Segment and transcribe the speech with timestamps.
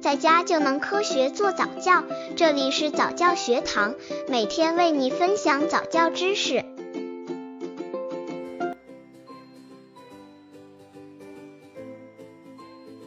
[0.00, 2.02] 在家就能科学做早教。
[2.34, 3.94] 这里是早教学堂，
[4.28, 6.64] 每天为你分享早教知识。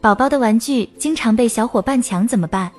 [0.00, 2.70] 宝宝的玩具经常被小伙伴抢，怎么办？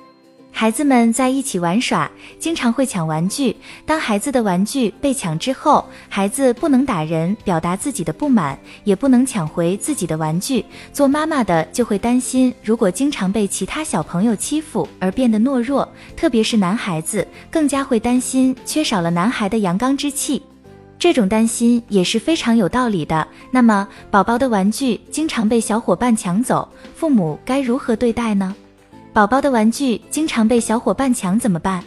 [0.58, 3.54] 孩子们在一起玩耍，经常会抢玩具。
[3.84, 10.64] 当孩子的玩具被抢之后，孩子不能打人表达自己的不满，也不能抢回自己的玩具。
[10.94, 20.40] 做妈妈的就会担心，如果经常被其他小朋友欺负而变得懦弱，特别是男孩子，更加会担心缺少了男孩的阳刚之气。
[20.98, 23.28] 这种担心也是非常有道理的。
[23.50, 28.56] 那么，宝宝的玩具经常被小伙伴抢走，父母该如何对待呢？
[29.16, 31.82] 宝宝的玩具经常被小伙伴抢怎么办？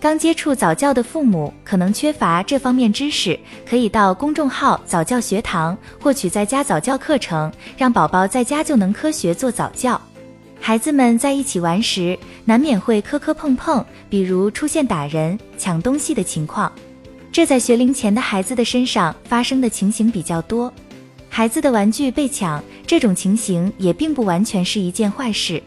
[0.00, 10.00] 刚接触早教的父母可能缺乏这方面知识，可以到公众号早教学堂获取在家早教课程，让宝宝在家就能科学做早教。
[10.60, 16.72] 孩子们在一起玩时，难免会磕磕碰碰，比如出现打人、抢东西的情况，
[17.30, 20.74] 这在学龄前的孩子的身上发生的情形比较多。
[21.28, 25.62] 孩子的玩具被抢，这种情形也并不完全是一件坏事。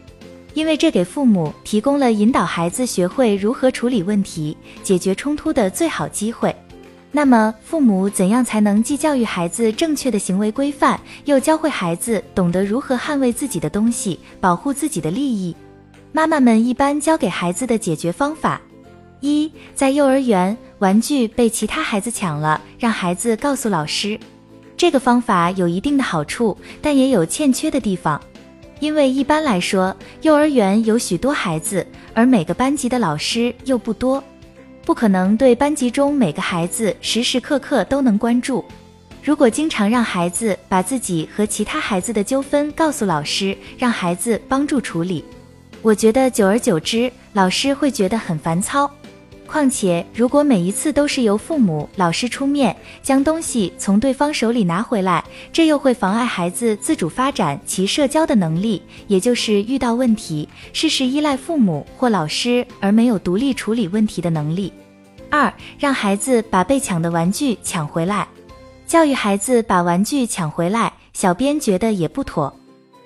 [0.54, 6.54] 因为这给父母提供了引导孩子学会如何处理问题、解决冲突的最好机会。
[7.10, 15.56] 那么，父母怎样才能既教育孩子正确的行为规范，又教会孩子懂得如何捍卫自己的东西、保护自己的利益？
[16.12, 18.60] 妈妈们一般教给孩子的解决方法：
[19.20, 24.18] 一，在幼儿园玩具被其他孩子抢了，让孩子告诉老师。
[24.76, 28.20] 这个方法有一定的好处，但也有欠缺的地方。
[28.80, 34.22] 因为一般来说，幼儿园有许多孩子，而每个班级的老师又不多，
[34.84, 38.64] 不可能对班级中每个孩子时时刻刻都能关注。
[39.22, 45.24] 如果经常让孩子把自己和其他孩子的纠纷告诉老师，让孩子帮助处理，
[45.82, 48.90] 我觉得久而久之，老师会觉得很烦操。
[49.48, 64.70] 况且，如果每一次都是由父母、老师出面将东西从对方手里拿回来，这又会妨碍孩子自主发展其社交的能力，也就是遇到问题事事依赖父母或老师而没有独立处理问题的能力。
[65.30, 68.28] 二，让孩子把被抢的玩具抢回来，
[68.86, 72.54] 教育孩子把玩具抢回来，小编觉得也不妥。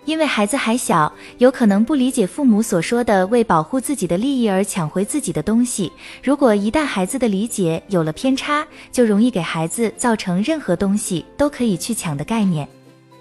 [0.05, 5.93] 因为孩子还小，有可能不理解父母所说的为保护自己的利益而抢回自己的东西。
[6.23, 12.67] 如果一旦孩子的理解有了偏差，就容易给孩子造成任何东西都可以去抢的概念，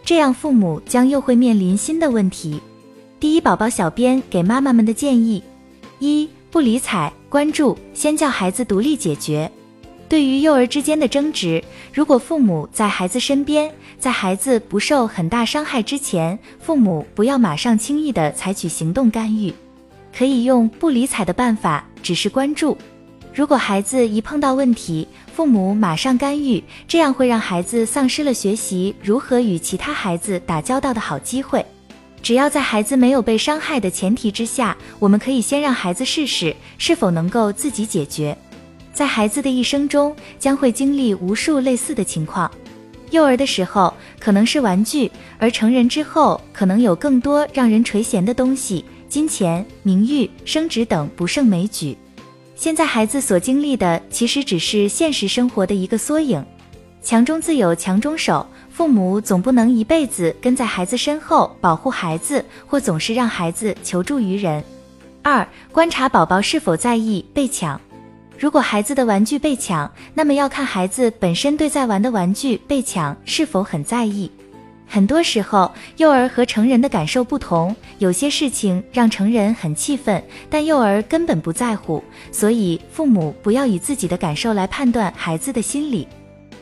[0.04, 2.60] 这样父母将又会面临新的问题。
[3.20, 5.44] 第一，宝宝小编给妈妈们的建议：
[6.00, 9.50] 一、不理睬，关注，先教孩子独立解决。
[10.12, 11.64] 对于幼儿之间的争执，
[11.94, 19.54] 如果父母在孩子身边，在孩子不受很大伤害之前，父母不要马上轻易的采取行动干预，
[20.14, 22.78] 可以用不理睬的办法，只是关注。
[23.34, 31.66] 如果孩子一碰到问题，父母马上干预，这样会让孩子丧失了学习如何与其他孩子打交道的好机会。
[32.22, 38.38] 只要在孩子没有被伤害的前提之下，我们可以先让孩子试试是否能够自己解决。
[38.94, 42.50] 在孩子的一生中，将会经历无数类似的情况。
[43.10, 51.98] 幼儿的时候可能是玩具，而成人之后可能有更多让人垂涎的东西，金钱、名誉、升职等不胜枚举。
[52.56, 56.46] 现在孩子所经历的，其实只是现实生活的一个缩影。
[57.02, 64.64] 强中自有强中手，父母总不能一辈子跟在孩子身后保护孩子，或总是让孩子求助于人。
[65.24, 67.82] 二、观察宝宝是否在意被抢。
[68.42, 74.32] 如果孩子的玩具被抢，那么要看孩子本身对在玩的玩具被抢是否很在意。
[74.88, 80.20] 很多时候，幼儿和成人的感受不同，有些事情让成人很气愤，
[80.50, 82.04] 但幼儿根本不在乎。
[82.32, 86.08] 所以，父母不要以自己的感受来判断孩子的心理。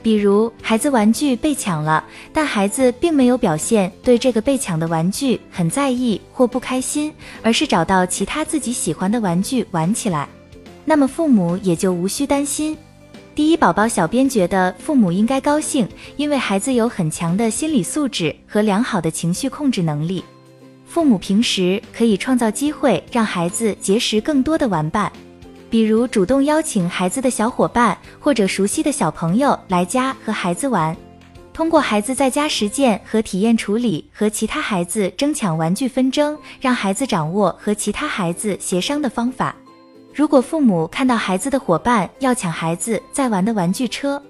[0.03, 2.03] 比如，孩子玩具被抢了，
[2.33, 10.27] 但孩子并没有表现对这个被抢的玩具很在意或不开心，而是找到其他自己喜欢的玩具玩起来。
[10.85, 12.77] 那么父母也就无需担心。
[13.35, 15.87] 第一，宝宝小编觉得父母应该高兴，
[16.17, 20.23] 因为孩子有很强的心理素质和良好的情绪控制能力。
[20.85, 25.09] 父母平时可以创造机会让孩子结识更多的玩伴，
[25.69, 30.97] 比如主动邀请孩子的小伙伴或者熟悉的小朋友来家和孩子玩。
[31.53, 39.55] 通过孩子在家实践和体验处理和其他孩子争抢玩具纷争，让孩子掌握和其他孩子协商的方法。
[40.19, 44.21] 如果父母看到孩子的伙伴要抢孩子在玩的玩具车，